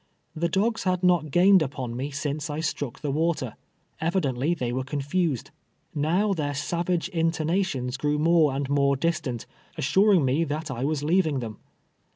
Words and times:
The 0.35 0.49
dogs 0.49 0.83
had 0.85 1.03
not 1.03 1.29
gained 1.29 1.61
upon 1.61 1.95
me 1.95 2.09
since 2.09 2.49
I 2.49 2.59
struck 2.59 3.01
the 3.01 3.11
water. 3.11 3.55
Evidently 3.99 4.55
they 4.55 4.73
were 4.73 4.83
confused. 4.83 5.51
Xow 5.95 6.35
their 6.35 6.55
savage 6.55 7.07
intonations 7.09 7.97
grew 7.97 8.17
more 8.17 8.55
and 8.55 8.67
more 8.67 8.95
distant, 8.95 9.45
as 9.77 9.85
suring 9.85 10.25
me 10.25 10.43
that 10.43 10.71
I 10.71 10.83
was 10.85 11.03
leaving 11.03 11.37
them. 11.37 11.59